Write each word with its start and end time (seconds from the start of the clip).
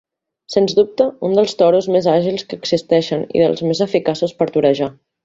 Sens 0.53 0.71
dubte 0.77 1.05
un 1.27 1.35
dels 1.39 1.53
toros 1.59 1.89
més 1.95 2.07
àgils 2.15 2.45
que 2.53 2.59
existeixen 2.63 3.27
i 3.41 3.45
dels 3.45 3.63
més 3.69 3.83
eficaços 3.89 4.35
per 4.41 4.49
torejar. 4.57 4.91